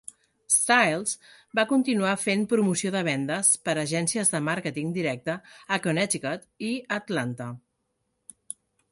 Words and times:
Styles 0.51 1.11
va 1.57 1.63
continuar 1.71 2.13
fent 2.21 2.45
promoció 2.53 2.91
de 2.95 3.03
vendes 3.07 3.51
per 3.69 3.75
a 3.75 3.83
agències 3.83 4.31
de 4.35 4.41
màrqueting 4.47 4.95
directe 4.95 5.35
a 5.77 5.79
Connecticut 5.83 6.47
i 6.69 6.71
a 6.87 6.99
Atlanta. 7.03 7.51